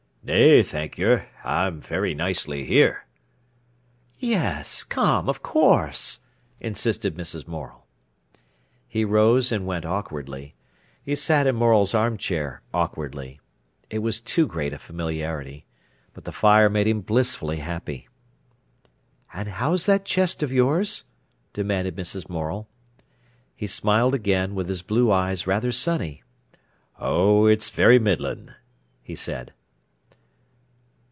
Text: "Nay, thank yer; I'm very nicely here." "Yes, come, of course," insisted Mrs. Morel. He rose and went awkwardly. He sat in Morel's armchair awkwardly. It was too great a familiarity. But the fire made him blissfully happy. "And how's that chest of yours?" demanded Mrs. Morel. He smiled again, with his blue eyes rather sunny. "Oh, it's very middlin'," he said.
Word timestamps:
"Nay, 0.23 0.61
thank 0.61 0.99
yer; 0.99 1.25
I'm 1.43 1.81
very 1.81 2.13
nicely 2.13 2.63
here." 2.63 3.07
"Yes, 4.19 4.83
come, 4.83 5.27
of 5.27 5.41
course," 5.41 6.19
insisted 6.59 7.15
Mrs. 7.15 7.47
Morel. 7.47 7.87
He 8.87 9.03
rose 9.03 9.51
and 9.51 9.65
went 9.65 9.83
awkwardly. 9.83 10.53
He 11.03 11.15
sat 11.15 11.47
in 11.47 11.55
Morel's 11.55 11.95
armchair 11.95 12.61
awkwardly. 12.71 13.39
It 13.89 13.97
was 13.99 14.21
too 14.21 14.45
great 14.45 14.73
a 14.73 14.77
familiarity. 14.77 15.65
But 16.13 16.25
the 16.25 16.31
fire 16.31 16.69
made 16.69 16.85
him 16.87 17.01
blissfully 17.01 17.57
happy. 17.57 18.07
"And 19.33 19.47
how's 19.49 19.87
that 19.87 20.05
chest 20.05 20.43
of 20.43 20.51
yours?" 20.51 21.03
demanded 21.51 21.95
Mrs. 21.95 22.29
Morel. 22.29 22.67
He 23.55 23.65
smiled 23.65 24.13
again, 24.13 24.53
with 24.53 24.69
his 24.69 24.83
blue 24.83 25.11
eyes 25.11 25.47
rather 25.47 25.71
sunny. 25.71 26.21
"Oh, 26.99 27.47
it's 27.47 27.71
very 27.71 27.97
middlin'," 27.97 28.53
he 29.01 29.15
said. 29.15 29.53